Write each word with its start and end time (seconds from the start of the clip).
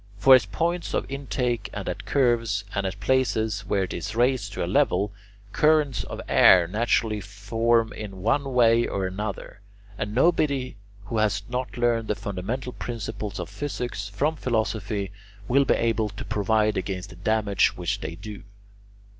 For 0.17 0.33
at 0.33 0.51
points 0.51 0.95
of 0.95 1.05
intake 1.11 1.69
and 1.73 1.87
at 1.87 2.05
curves, 2.05 2.63
and 2.73 2.87
at 2.87 2.99
places 2.99 3.61
where 3.67 3.83
it 3.83 3.93
is 3.93 4.15
raised 4.15 4.51
to 4.53 4.65
a 4.65 4.65
level, 4.65 5.11
currents 5.51 6.03
of 6.03 6.19
air 6.27 6.67
naturally 6.67 7.21
form 7.21 7.93
in 7.93 8.23
one 8.23 8.51
way 8.51 8.87
or 8.87 9.05
another; 9.05 9.61
and 9.99 10.15
nobody 10.15 10.75
who 11.05 11.19
has 11.19 11.43
not 11.49 11.77
learned 11.77 12.07
the 12.07 12.15
fundamental 12.15 12.73
principles 12.73 13.37
of 13.37 13.47
physics 13.47 14.09
from 14.09 14.35
philosophy 14.35 15.11
will 15.47 15.65
be 15.65 15.75
able 15.75 16.09
to 16.09 16.25
provide 16.25 16.77
against 16.77 17.11
the 17.11 17.15
damage 17.15 17.77
which 17.77 17.99
they 18.01 18.15
do. 18.15 18.41